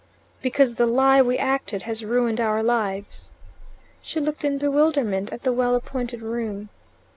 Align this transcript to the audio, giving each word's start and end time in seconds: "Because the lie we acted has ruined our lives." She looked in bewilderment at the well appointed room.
"Because 0.41 0.77
the 0.77 0.87
lie 0.87 1.21
we 1.21 1.37
acted 1.37 1.83
has 1.83 2.03
ruined 2.03 2.41
our 2.41 2.63
lives." 2.63 3.29
She 4.01 4.19
looked 4.19 4.43
in 4.43 4.57
bewilderment 4.57 5.31
at 5.31 5.43
the 5.43 5.53
well 5.53 5.75
appointed 5.75 6.23
room. 6.23 6.69